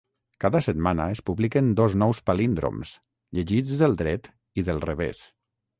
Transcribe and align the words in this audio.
Cada 0.43 0.61
setmana 0.67 1.05
es 1.15 1.21
publiquen 1.27 1.69
dos 1.81 1.97
nous 2.05 2.23
palíndroms, 2.31 2.97
llegits 3.41 3.79
del 3.85 3.99
dret 4.05 4.33
i 4.63 4.71
del 4.71 4.85
revés. 4.93 5.27